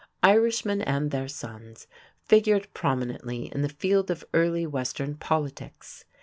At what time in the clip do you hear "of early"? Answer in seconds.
4.09-4.65